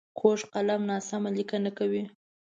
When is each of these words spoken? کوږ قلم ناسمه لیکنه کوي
کوږ 0.19 0.39
قلم 0.53 0.81
ناسمه 0.91 1.29
لیکنه 1.37 1.69
کوي 1.77 2.03